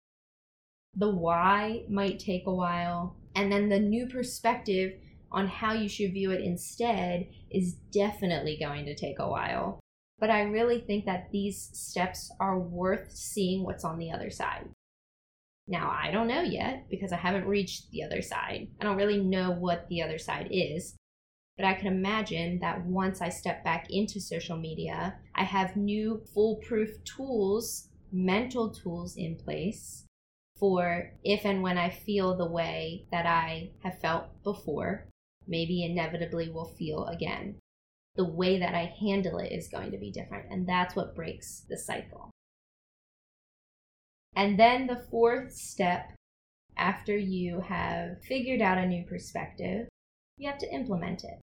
The 0.96 1.10
why 1.10 1.84
might 1.90 2.20
take 2.20 2.48
a 2.48 2.54
while, 2.54 3.18
and 3.36 3.52
then 3.52 3.68
the 3.68 3.82
new 3.82 4.08
perspective 4.08 4.94
on 5.30 5.48
how 5.48 5.74
you 5.74 5.90
should 5.90 6.14
view 6.14 6.32
it 6.32 6.40
instead 6.40 7.28
is 7.52 7.74
definitely 7.92 8.58
going 8.58 8.86
to 8.86 8.96
take 8.96 9.20
a 9.20 9.28
while. 9.28 9.82
But 10.20 10.30
I 10.30 10.44
really 10.44 10.80
think 10.80 11.04
that 11.04 11.34
these 11.34 11.70
steps 11.74 12.32
are 12.40 12.58
worth 12.58 13.12
seeing 13.12 13.66
what's 13.66 13.84
on 13.84 13.98
the 13.98 14.12
other 14.12 14.30
side. 14.30 14.70
Now, 15.68 15.94
I 16.02 16.12
don't 16.12 16.30
know 16.30 16.44
yet 16.44 16.86
because 16.90 17.12
I 17.12 17.18
haven't 17.18 17.46
reached 17.46 17.92
the 17.92 18.04
other 18.04 18.22
side. 18.22 18.70
I 18.80 18.86
don't 18.86 18.96
really 18.96 19.20
know 19.20 19.52
what 19.52 19.90
the 19.90 20.02
other 20.02 20.18
side 20.18 20.48
is. 20.50 20.96
But 21.58 21.66
I 21.66 21.76
can 21.76 21.88
imagine 21.88 22.60
that 22.60 22.86
once 22.86 23.22
I 23.22 23.30
step 23.30 23.64
back 23.64 23.88
into 23.90 24.20
social 24.20 24.58
media, 24.58 25.20
I 25.36 25.44
have 25.44 25.76
new 25.76 26.24
foolproof 26.34 27.04
tools, 27.04 27.90
mental 28.12 28.72
tools 28.72 29.16
in 29.18 29.36
place 29.36 30.06
for 30.64 31.12
if 31.24 31.46
and 31.46 31.62
when 31.62 31.78
I 31.78 31.90
feel 31.90 32.38
the 32.38 32.50
way 32.50 33.06
that 33.12 33.26
I 33.26 33.72
have 33.84 34.00
felt 34.00 34.42
before, 34.44 35.10
maybe 35.46 35.84
inevitably 35.84 36.50
will 36.50 36.74
feel 36.78 37.06
again. 37.08 37.60
The 38.16 38.30
way 38.30 38.60
that 38.60 38.74
I 38.74 38.94
handle 39.00 39.40
it 39.40 39.52
is 39.52 39.68
going 39.68 39.92
to 39.92 39.98
be 39.98 40.12
different, 40.12 40.52
and 40.52 40.66
that's 40.66 40.96
what 40.96 41.16
breaks 41.16 41.66
the 41.68 41.78
cycle. 41.78 42.30
And 44.36 44.58
then 44.58 44.88
the 44.88 45.04
fourth 45.12 45.54
step, 45.54 46.14
after 46.78 47.18
you 47.18 47.60
have 47.60 48.22
figured 48.24 48.62
out 48.62 48.78
a 48.78 48.88
new 48.88 49.04
perspective, 49.04 49.88
you 50.44 50.50
have 50.50 50.60
to 50.60 50.74
implement 50.74 51.24
it. 51.24 51.40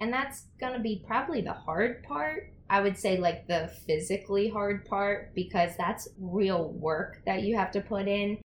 And 0.00 0.12
that's 0.12 0.46
going 0.60 0.72
to 0.72 0.80
be 0.80 1.04
probably 1.06 1.40
the 1.40 1.52
hard 1.52 2.02
part. 2.02 2.52
I 2.68 2.80
would 2.80 2.98
say, 2.98 3.16
like 3.18 3.46
the 3.46 3.70
physically 3.86 4.48
hard 4.48 4.84
part, 4.86 5.34
because 5.34 5.76
that's 5.76 6.08
real 6.18 6.72
work 6.72 7.22
that 7.26 7.42
you 7.42 7.56
have 7.56 7.70
to 7.72 7.80
put 7.80 8.08
in 8.08 8.38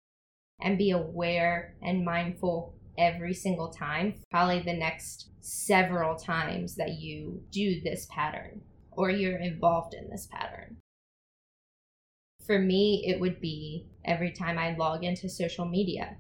and 0.60 0.78
be 0.78 0.92
aware 0.92 1.76
and 1.82 2.04
mindful 2.04 2.76
every 2.98 3.34
single 3.34 3.70
time. 3.70 4.16
Probably 4.32 4.60
the 4.60 4.74
next 4.74 5.30
several 5.40 6.16
times 6.16 6.76
that 6.76 7.00
you 7.00 7.42
do 7.52 7.80
this 7.82 8.08
pattern 8.10 8.62
or 8.92 9.10
you're 9.10 9.40
involved 9.40 9.94
in 9.94 10.10
this 10.10 10.28
pattern 10.30 10.78
for 12.48 12.58
me, 12.58 13.04
it 13.06 13.20
would 13.20 13.40
be 13.42 13.86
every 14.06 14.32
time 14.32 14.58
I 14.58 14.76
log 14.76 15.04
into 15.04 15.30
social 15.30 15.66
media. 15.66 16.18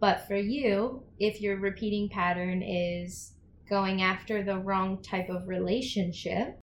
But 0.00 0.26
for 0.26 0.36
you, 0.36 1.02
if 1.18 1.40
your 1.40 1.58
repeating 1.58 2.08
pattern 2.08 2.62
is 2.62 3.34
going 3.68 4.02
after 4.02 4.42
the 4.42 4.58
wrong 4.58 5.02
type 5.02 5.28
of 5.28 5.46
relationship, 5.46 6.58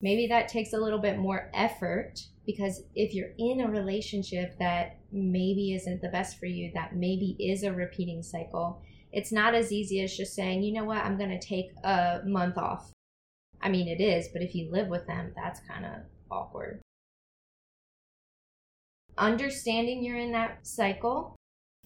maybe 0.00 0.26
that 0.28 0.48
takes 0.48 0.72
a 0.72 0.78
little 0.78 0.98
bit 0.98 1.18
more 1.18 1.50
effort 1.54 2.20
because 2.46 2.82
if 2.94 3.14
you're 3.14 3.32
in 3.38 3.60
a 3.60 3.70
relationship 3.70 4.58
that 4.58 4.98
maybe 5.10 5.72
isn't 5.74 6.02
the 6.02 6.08
best 6.08 6.38
for 6.38 6.46
you, 6.46 6.70
that 6.74 6.94
maybe 6.94 7.36
is 7.38 7.62
a 7.62 7.72
repeating 7.72 8.22
cycle, 8.22 8.82
it's 9.12 9.32
not 9.32 9.54
as 9.54 9.72
easy 9.72 10.02
as 10.02 10.16
just 10.16 10.34
saying, 10.34 10.62
you 10.62 10.72
know 10.72 10.84
what, 10.84 11.04
I'm 11.04 11.18
going 11.18 11.30
to 11.30 11.46
take 11.46 11.70
a 11.82 12.20
month 12.24 12.58
off. 12.58 12.92
I 13.62 13.68
mean, 13.68 13.88
it 13.88 14.02
is, 14.02 14.28
but 14.32 14.42
if 14.42 14.54
you 14.54 14.70
live 14.70 14.88
with 14.88 15.06
them, 15.06 15.32
that's 15.34 15.60
kind 15.66 15.84
of 15.84 16.02
awkward 16.30 16.80
understanding 19.20 20.02
you're 20.02 20.16
in 20.16 20.32
that 20.32 20.66
cycle, 20.66 21.36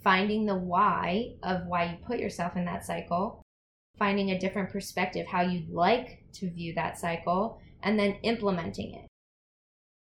finding 0.04 0.44
the 0.44 0.54
why 0.54 1.34
of 1.42 1.66
why 1.66 1.84
you 1.84 2.06
put 2.06 2.20
yourself 2.20 2.56
in 2.56 2.66
that 2.66 2.84
cycle, 2.84 3.42
finding 3.98 4.30
a 4.30 4.38
different 4.38 4.70
perspective, 4.70 5.26
how 5.26 5.40
you'd 5.40 5.70
like 5.70 6.22
to 6.34 6.50
view 6.50 6.74
that 6.74 6.98
cycle, 6.98 7.58
and 7.82 7.98
then 7.98 8.18
implementing 8.22 8.94
it. 8.94 9.06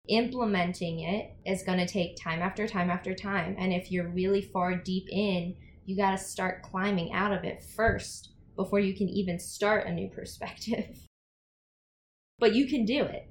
Implementing 0.07 0.99
it 0.99 1.35
is 1.45 1.63
going 1.63 1.77
to 1.77 1.87
take 1.87 2.21
time 2.21 2.41
after 2.41 2.67
time 2.67 2.89
after 2.89 3.13
time. 3.13 3.55
And 3.57 3.71
if 3.71 3.91
you're 3.91 4.09
really 4.09 4.41
far 4.41 4.75
deep 4.75 5.07
in, 5.09 5.55
you 5.85 5.95
got 5.95 6.11
to 6.11 6.17
start 6.17 6.63
climbing 6.63 7.13
out 7.13 7.31
of 7.31 7.43
it 7.43 7.63
first 7.75 8.31
before 8.55 8.79
you 8.79 8.95
can 8.95 9.09
even 9.09 9.39
start 9.39 9.87
a 9.87 9.93
new 9.93 10.09
perspective. 10.09 10.97
but 12.39 12.55
you 12.55 12.67
can 12.67 12.85
do 12.85 13.03
it. 13.03 13.29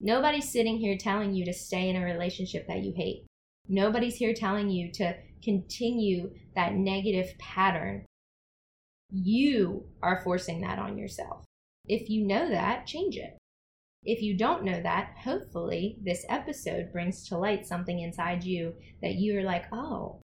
Nobody's 0.00 0.50
sitting 0.50 0.78
here 0.78 0.96
telling 0.96 1.34
you 1.34 1.44
to 1.44 1.52
stay 1.52 1.88
in 1.88 1.96
a 1.96 2.04
relationship 2.04 2.68
that 2.68 2.82
you 2.84 2.92
hate. 2.96 3.24
Nobody's 3.68 4.16
here 4.16 4.32
telling 4.32 4.70
you 4.70 4.92
to 4.92 5.14
continue 5.42 6.32
that 6.54 6.74
negative 6.74 7.36
pattern. 7.38 8.04
You 9.10 9.86
are 10.02 10.20
forcing 10.22 10.60
that 10.62 10.78
on 10.78 10.98
yourself. 10.98 11.44
If 11.86 12.10
you 12.10 12.26
know 12.26 12.48
that, 12.50 12.86
change 12.86 13.16
it. 13.16 13.38
If 14.04 14.22
you 14.22 14.36
don't 14.36 14.64
know 14.64 14.80
that, 14.82 15.16
hopefully 15.22 15.98
this 16.02 16.24
episode 16.28 16.92
brings 16.92 17.28
to 17.28 17.38
light 17.38 17.66
something 17.66 18.00
inside 18.00 18.44
you 18.44 18.74
that 19.02 19.16
you're 19.16 19.42
like, 19.42 19.66
oh, 19.72 20.20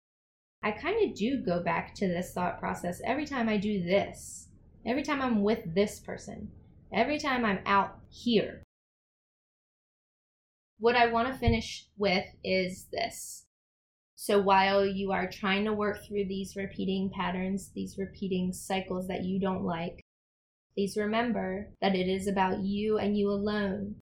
I 0.64 0.72
kind 0.72 1.10
of 1.10 1.16
do 1.16 1.38
go 1.38 1.64
back 1.64 1.96
to 1.96 2.08
this 2.08 2.34
thought 2.34 2.60
process 2.60 3.02
every 3.06 3.26
time 3.26 3.50
I 3.50 3.58
do 3.58 3.84
this, 3.84 4.50
every 4.86 5.04
time 5.04 5.22
I'm 5.22 5.42
with 5.42 5.74
this 5.74 6.00
person, 6.00 6.50
every 6.94 7.18
time 7.18 7.46
I'm 7.46 7.60
out 7.66 8.00
here. 8.10 8.64
What 10.80 10.96
I 10.96 11.08
want 11.08 11.28
to 11.28 11.40
finish 11.40 11.88
with 11.98 12.26
is 12.44 12.88
this. 12.92 13.46
So 14.24 14.40
while 14.40 14.86
you 14.86 15.12
are 15.14 15.28
trying 15.28 15.66
to 15.66 15.74
work 15.74 16.06
through 16.06 16.26
these 16.26 16.56
repeating 16.56 17.10
patterns, 17.10 17.72
these 17.74 17.98
repeating 17.98 18.54
cycles 18.54 19.08
that 19.08 19.24
you 19.24 19.40
don't 19.40 19.66
like, 19.66 20.00
please 20.76 20.96
remember 20.96 21.72
that 21.82 21.96
it 21.96 22.08
is 22.08 22.28
about 22.28 22.60
you 22.60 23.00
and 23.00 23.18
you 23.18 23.32
alone. 23.32 23.96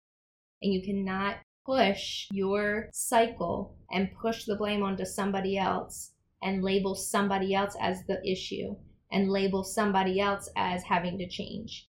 And 0.60 0.72
you 0.72 0.82
cannot 0.82 1.37
push 1.64 2.26
your 2.32 2.88
cycle 2.92 3.76
and 3.92 4.10
push 4.20 4.44
the 4.44 4.56
blame 4.56 4.82
onto 4.82 5.04
somebody 5.04 5.56
else 5.56 6.10
and 6.42 6.64
label 6.64 6.96
somebody 6.96 7.54
else 7.54 7.76
as 7.80 8.04
the 8.08 8.20
issue 8.28 8.75
and 9.12 9.30
label 9.30 9.62
somebody 9.62 10.18
else 10.18 10.50
as 10.56 10.82
having 10.82 11.16
to 11.18 11.28
change. 11.28 11.87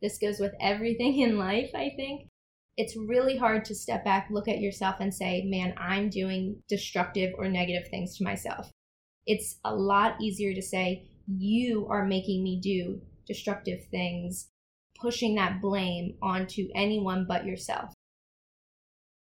This 0.00 0.18
goes 0.18 0.38
with 0.38 0.52
everything 0.60 1.18
in 1.18 1.36
life, 1.36 1.72
I 1.74 1.90
think. 1.96 2.28
It's 2.76 2.96
really 2.96 3.36
hard 3.36 3.64
to 3.66 3.74
step 3.74 4.04
back, 4.04 4.28
look 4.30 4.48
at 4.48 4.60
yourself, 4.60 4.96
and 4.98 5.14
say, 5.14 5.44
man, 5.44 5.74
I'm 5.78 6.10
doing 6.10 6.62
destructive 6.68 7.32
or 7.38 7.48
negative 7.48 7.88
things 7.88 8.16
to 8.16 8.24
myself. 8.24 8.70
It's 9.26 9.58
a 9.64 9.74
lot 9.74 10.20
easier 10.20 10.54
to 10.54 10.62
say, 10.62 11.06
you 11.26 11.86
are 11.88 12.04
making 12.04 12.42
me 12.42 12.60
do 12.60 13.00
destructive 13.26 13.84
things, 13.90 14.48
pushing 15.00 15.36
that 15.36 15.62
blame 15.62 16.16
onto 16.20 16.68
anyone 16.74 17.26
but 17.28 17.46
yourself. 17.46 17.94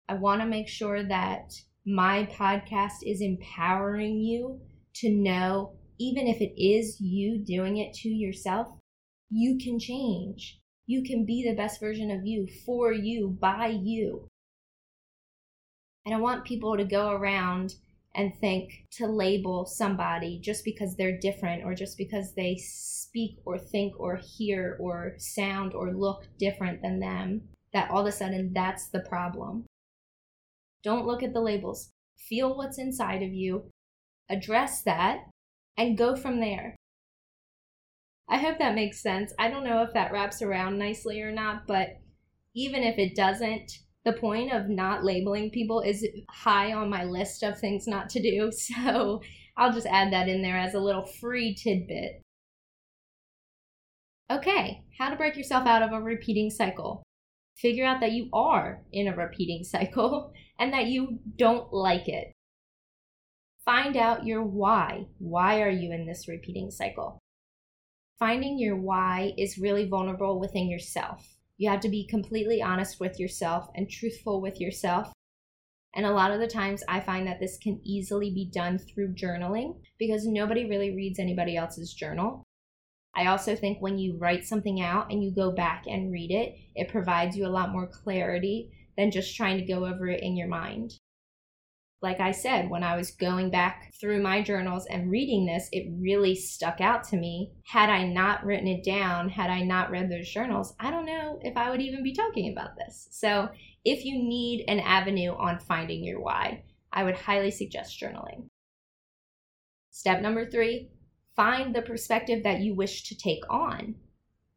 I 0.10 0.16
want 0.16 0.42
to 0.42 0.48
make 0.48 0.68
sure 0.68 1.04
that 1.04 1.54
my 1.86 2.26
podcast 2.26 3.04
is 3.04 3.22
empowering 3.22 4.20
you 4.20 4.60
to 4.96 5.10
know, 5.10 5.74
even 5.98 6.28
if 6.28 6.42
it 6.42 6.62
is 6.62 7.00
you 7.00 7.44
doing 7.44 7.78
it 7.78 7.94
to 7.94 8.10
yourself, 8.10 8.68
you 9.30 9.58
can 9.58 9.80
change. 9.80 10.60
You 10.90 11.04
can 11.04 11.24
be 11.24 11.44
the 11.44 11.56
best 11.56 11.80
version 11.80 12.10
of 12.10 12.26
you 12.26 12.48
for 12.66 12.92
you, 12.92 13.38
by 13.40 13.68
you. 13.68 14.28
And 16.04 16.16
I 16.16 16.20
want 16.20 16.46
people 16.46 16.76
to 16.76 16.84
go 16.84 17.12
around 17.12 17.76
and 18.16 18.34
think 18.42 18.88
to 18.94 19.06
label 19.06 19.68
somebody 19.68 20.40
just 20.40 20.66
because 20.66 20.96
they're 20.96 21.20
different 21.20 21.64
or 21.64 21.76
just 21.76 21.96
because 21.96 22.34
they 22.34 22.58
speak 22.60 23.38
or 23.46 23.60
think 23.60 24.00
or 24.00 24.16
hear 24.16 24.78
or 24.80 25.14
sound 25.20 25.76
or 25.76 25.94
look 25.94 26.24
different 26.40 26.82
than 26.82 27.00
them, 27.00 27.44
that 27.72 27.92
all 27.92 28.02
of 28.02 28.08
a 28.08 28.12
sudden 28.12 28.52
that's 28.52 28.88
the 28.88 29.02
problem. 29.02 29.66
Don't 30.84 31.06
look 31.06 31.22
at 31.22 31.34
the 31.34 31.40
labels. 31.40 31.92
Feel 32.18 32.58
what's 32.58 32.80
inside 32.80 33.22
of 33.22 33.32
you, 33.32 33.70
address 34.28 34.82
that, 34.82 35.20
and 35.78 36.00
go 36.00 36.16
from 36.16 36.40
there. 36.40 36.79
I 38.30 38.38
hope 38.38 38.60
that 38.60 38.76
makes 38.76 39.02
sense. 39.02 39.34
I 39.40 39.50
don't 39.50 39.64
know 39.64 39.82
if 39.82 39.94
that 39.94 40.12
wraps 40.12 40.42
around 40.42 40.78
nicely 40.78 41.22
or 41.22 41.32
not, 41.32 41.66
but 41.68 41.98
even 42.56 42.84
if 42.84 43.00
it 43.00 43.16
doesn't, 43.16 43.72
the 44.06 44.14
point 44.14 44.54
of 44.54 44.70
not 44.70 45.04
labeling 45.04 45.50
people 45.50 45.82
is 45.82 46.08
high 46.30 46.74
on 46.74 46.90
my 46.90 47.04
list 47.04 47.44
of 47.44 47.60
things 47.60 47.88
not 47.88 48.10
to 48.10 48.22
do. 48.22 48.52
So 48.60 49.22
I'll 49.58 49.74
just 49.74 49.88
add 49.88 50.14
that 50.14 50.30
in 50.30 50.42
there 50.42 50.58
as 50.58 50.74
a 50.74 50.80
little 50.80 51.06
free 51.06 51.56
tidbit. 51.56 52.22
Okay, 54.32 54.84
how 54.98 55.10
to 55.10 55.16
break 55.16 55.36
yourself 55.36 55.68
out 55.68 55.82
of 55.82 55.92
a 55.92 56.02
repeating 56.02 56.50
cycle. 56.50 57.04
Figure 57.58 57.86
out 57.86 58.00
that 58.00 58.12
you 58.12 58.30
are 58.32 58.84
in 58.94 59.08
a 59.08 59.16
repeating 59.16 59.64
cycle 59.64 60.32
and 60.60 60.72
that 60.72 60.86
you 60.86 61.20
don't 61.36 61.74
like 61.74 62.08
it. 62.08 62.32
Find 63.66 63.98
out 63.98 64.26
your 64.26 64.44
why. 64.44 65.08
Why 65.18 65.62
are 65.62 65.70
you 65.70 65.92
in 65.92 66.06
this 66.06 66.28
repeating 66.28 66.72
cycle? 66.72 67.20
Finding 68.20 68.60
your 68.60 68.76
why 68.76 69.32
is 69.38 69.58
really 69.58 69.88
vulnerable 69.88 70.42
within 70.42 70.70
yourself. 70.70 71.38
You 71.58 71.70
have 71.70 71.80
to 71.80 71.90
be 71.90 72.06
completely 72.06 72.62
honest 72.62 73.00
with 73.00 73.18
yourself 73.18 73.70
and 73.76 73.90
truthful 73.90 74.42
with 74.42 74.60
yourself. 74.60 75.14
And 75.96 76.06
a 76.06 76.12
lot 76.12 76.32
of 76.32 76.42
the 76.42 76.48
times, 76.48 76.84
I 76.90 77.00
find 77.00 77.26
that 77.28 77.40
this 77.40 77.58
can 77.58 77.80
easily 77.82 78.30
be 78.30 78.52
done 78.54 78.78
through 78.78 79.16
journaling 79.16 79.80
because 79.98 80.28
nobody 80.28 80.70
really 80.70 80.94
reads 80.94 81.18
anybody 81.18 81.56
else's 81.56 81.94
journal. 81.94 82.44
I 83.16 83.28
also 83.28 83.56
think 83.56 83.82
when 83.82 83.98
you 83.98 84.18
write 84.18 84.46
something 84.46 84.82
out 84.82 85.10
and 85.10 85.24
you 85.24 85.34
go 85.34 85.52
back 85.52 85.86
and 85.88 86.12
read 86.12 86.32
it, 86.32 86.56
it 86.76 86.90
provides 86.90 87.38
you 87.38 87.46
a 87.46 87.48
lot 87.48 87.72
more 87.72 87.88
clarity 87.88 88.70
than 88.98 89.12
just 89.12 89.34
trying 89.34 89.58
to 89.58 89.66
go 89.66 89.86
over 89.86 90.10
it 90.10 90.22
in 90.22 90.36
your 90.36 90.50
mind. 90.50 90.92
Like 92.02 92.22
I 92.22 92.32
said, 92.32 92.70
when 92.70 92.84
I 92.84 92.96
was 92.96 93.12
going 93.12 93.50
back 93.50 93.94
through 94.00 94.22
my 94.22 94.42
journals 94.42 94.86
and 94.86 95.12
reading 95.12 95.46
this, 95.46 95.68
it 95.74 95.92
really 96.00 96.34
stuck 96.34 96.80
out 96.80 97.04
to 97.10 97.18
me. 97.18 97.52
Had 97.66 97.90
I 97.90 98.06
not 98.06 98.46
written 98.46 98.68
it 98.68 98.86
down, 98.86 99.28
had 99.28 99.50
I 99.50 99.64
not 99.64 99.92
read 99.92 100.10
those 100.10 100.30
journals, 100.30 100.74
I 100.80 100.92
don't 100.92 101.06
know 101.06 101.40
if 101.42 101.58
I 101.58 101.70
would 101.70 101.82
even 101.82 102.02
be 102.02 102.14
talking 102.14 102.52
about 102.52 102.78
this. 102.78 103.10
So, 103.12 103.50
if 103.84 104.06
you 104.06 104.18
need 104.18 104.64
an 104.68 104.80
avenue 104.80 105.32
on 105.32 105.60
finding 105.60 106.04
your 106.04 106.22
why, 106.22 106.64
I 106.92 107.04
would 107.04 107.16
highly 107.16 107.52
suggest 107.52 108.00
journaling. 108.00 108.48
Step 109.92 110.22
number 110.22 110.50
three 110.50 110.90
find 111.36 111.74
the 111.74 111.82
perspective 111.82 112.44
that 112.44 112.60
you 112.60 112.76
wish 112.76 113.04
to 113.04 113.18
take 113.18 113.44
on. 113.50 113.96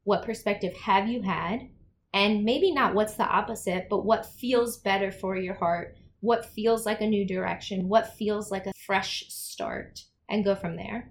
What 0.05 0.25
perspective 0.25 0.75
have 0.75 1.09
you 1.09 1.23
had? 1.23 1.69
And 2.13 2.45
maybe 2.45 2.73
not 2.73 2.95
what's 2.95 3.15
the 3.15 3.27
opposite, 3.27 3.87
but 3.89 4.05
what 4.05 4.27
feels 4.27 4.79
better 4.79 5.13
for 5.13 5.37
your 5.37 5.55
heart, 5.55 5.97
what 6.23 6.47
feels 6.47 6.87
like 6.87 7.01
a 7.01 7.07
new 7.07 7.27
direction, 7.27 7.89
what 7.89 8.15
feels 8.15 8.51
like 8.51 8.65
a 8.67 8.73
fresh 8.87 9.25
start, 9.29 10.01
and 10.31 10.45
go 10.45 10.55
from 10.55 10.77
there. 10.77 11.11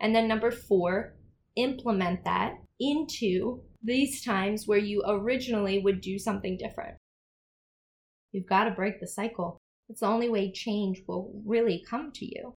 And 0.00 0.14
then 0.14 0.28
number 0.28 0.52
four, 0.52 1.14
implement 1.56 2.24
that 2.24 2.54
into 2.78 3.60
these 3.82 4.24
times 4.24 4.66
where 4.66 4.78
you 4.78 5.02
originally 5.06 5.80
would 5.80 6.00
do 6.00 6.16
something 6.16 6.56
different. 6.56 6.96
You've 8.30 8.46
got 8.46 8.64
to 8.64 8.70
break 8.70 9.00
the 9.00 9.08
cycle. 9.08 9.58
It's 9.88 10.00
the 10.00 10.06
only 10.06 10.28
way 10.28 10.52
change 10.52 11.02
will 11.08 11.32
really 11.44 11.84
come 11.90 12.12
to 12.12 12.24
you. 12.24 12.54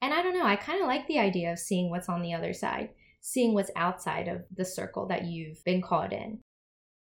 And 0.00 0.12
I 0.12 0.22
don't 0.22 0.36
know, 0.36 0.44
I 0.44 0.56
kind 0.56 0.82
of 0.82 0.88
like 0.88 1.06
the 1.06 1.20
idea 1.20 1.52
of 1.52 1.60
seeing 1.60 1.88
what's 1.88 2.08
on 2.08 2.22
the 2.22 2.34
other 2.34 2.52
side, 2.52 2.88
seeing 3.20 3.54
what's 3.54 3.70
outside 3.76 4.26
of 4.26 4.42
the 4.52 4.64
circle 4.64 5.06
that 5.06 5.26
you've 5.26 5.62
been 5.64 5.82
caught 5.82 6.12
in. 6.12 6.40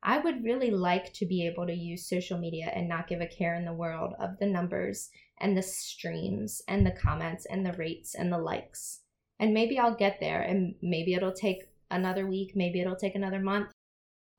I 0.07 0.19
would 0.19 0.43
really 0.43 0.69
like 0.69 1.11
to 1.13 1.25
be 1.25 1.47
able 1.47 1.65
to 1.65 1.73
use 1.73 2.07
social 2.07 2.37
media 2.37 2.71
and 2.75 2.87
not 2.87 3.07
give 3.07 3.21
a 3.21 3.27
care 3.27 3.55
in 3.55 3.65
the 3.65 3.73
world 3.73 4.13
of 4.19 4.37
the 4.39 4.45
numbers 4.45 5.09
and 5.39 5.57
the 5.57 5.63
streams 5.63 6.61
and 6.67 6.85
the 6.85 6.91
comments 6.91 7.47
and 7.47 7.65
the 7.65 7.73
rates 7.73 8.13
and 8.13 8.31
the 8.31 8.37
likes. 8.37 9.01
And 9.39 9.51
maybe 9.51 9.79
I'll 9.79 9.95
get 9.95 10.19
there 10.19 10.41
and 10.41 10.75
maybe 10.79 11.15
it'll 11.15 11.33
take 11.33 11.63
another 11.89 12.27
week, 12.27 12.51
maybe 12.55 12.79
it'll 12.79 12.95
take 12.95 13.15
another 13.15 13.39
month, 13.39 13.71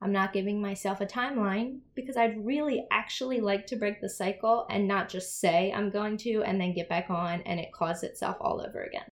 I'm 0.00 0.12
not 0.12 0.32
giving 0.32 0.60
myself 0.60 1.00
a 1.00 1.06
timeline 1.06 1.80
because 1.96 2.16
I'd 2.16 2.44
really 2.44 2.86
actually 2.92 3.40
like 3.40 3.66
to 3.68 3.76
break 3.76 4.00
the 4.00 4.08
cycle 4.08 4.66
and 4.70 4.86
not 4.86 5.08
just 5.08 5.40
say 5.40 5.72
I'm 5.72 5.90
going 5.90 6.16
to 6.18 6.42
and 6.44 6.60
then 6.60 6.74
get 6.74 6.88
back 6.88 7.10
on 7.10 7.40
and 7.42 7.58
it 7.58 7.72
cause 7.72 8.04
itself 8.04 8.36
all 8.40 8.64
over 8.64 8.84
again. 8.84 9.08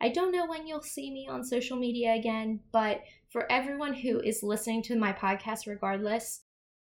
I 0.00 0.10
don't 0.10 0.32
know 0.32 0.46
when 0.46 0.66
you'll 0.66 0.82
see 0.82 1.10
me 1.10 1.26
on 1.28 1.42
social 1.42 1.76
media 1.76 2.14
again, 2.14 2.60
but 2.70 3.00
for 3.30 3.50
everyone 3.50 3.94
who 3.94 4.20
is 4.20 4.42
listening 4.42 4.82
to 4.84 4.96
my 4.96 5.12
podcast 5.12 5.66
regardless, 5.66 6.42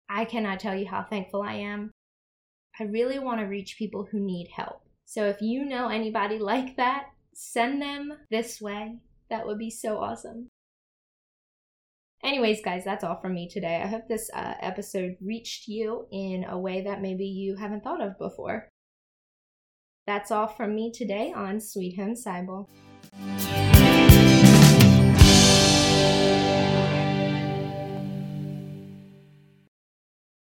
I 0.09 0.25
cannot 0.25 0.61
tell 0.61 0.77
you 0.77 0.87
how 0.87 1.03
thankful 1.03 1.43
I 1.43 1.55
am. 1.55 1.91
I 2.79 2.85
really 2.85 3.19
want 3.19 3.41
to 3.41 3.47
reach 3.47 3.77
people 3.77 4.09
who 4.11 4.21
need 4.21 4.49
help. 4.55 4.83
So 5.05 5.27
if 5.27 5.43
you 5.43 5.65
know 5.65 5.89
anybody 5.89 6.39
like 6.41 6.77
that, 6.77 7.07
send 7.35 7.83
them 7.83 8.13
this 8.31 8.61
way. 8.61 8.99
That 9.31 9.47
would 9.47 9.59
be 9.59 9.71
so 9.71 9.99
awesome. 9.99 10.49
Anyways, 12.25 12.63
guys, 12.65 12.85
that's 12.85 13.03
all 13.03 13.21
from 13.21 13.35
me 13.35 13.49
today. 13.49 13.83
I 13.83 13.89
hope 13.89 14.07
this 14.07 14.31
uh, 14.33 14.55
episode 14.61 15.17
reached 15.21 15.67
you 15.67 16.07
in 16.13 16.45
a 16.49 16.57
way 16.57 16.83
that 16.83 17.03
maybe 17.03 17.25
you 17.25 17.57
haven't 17.57 17.83
thought 17.83 18.01
of 18.01 18.17
before. 18.17 18.69
That's 20.07 20.31
all 20.31 20.47
from 20.47 20.75
me 20.75 20.93
today 20.93 21.33
on 21.35 21.61
Sweet 21.61 21.97
Home 21.97 22.15
Thank 23.15 23.77
you. 23.77 23.82